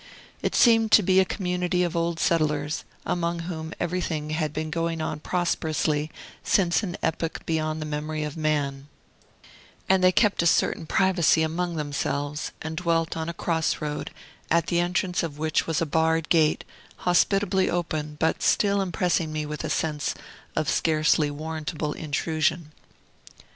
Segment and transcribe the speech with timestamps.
[0.41, 4.99] It seemed to be a community of old settlers, among whom everything had been going
[4.99, 6.09] on prosperously
[6.43, 8.87] since an epoch beyond the memory of man;
[9.87, 14.09] and they kept a certain privacy among themselves, and dwelt on a cross road,
[14.49, 16.63] at the entrance of which was a barred gate,
[17.05, 20.15] hospitably open, but still impressing me with a sense
[20.55, 22.71] of scarcely warrantable intrusion.